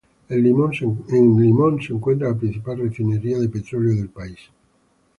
En 0.29 0.41
Limón 0.43 0.73
se 1.79 1.93
encuentra 1.93 2.29
la 2.29 2.35
principal 2.35 2.79
refinería 2.79 3.37
de 3.37 3.47
petróleo 3.47 3.93
del 3.95 4.09
país. 4.09 4.39